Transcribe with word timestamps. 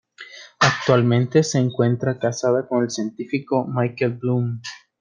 Actualmente 0.61 1.43
se 1.43 1.59
encuentra 1.59 2.17
casada 2.17 2.67
con 2.67 2.81
el 2.83 2.89
científico 2.89 3.65
Michael 3.71 4.13
Blum. 4.13 4.59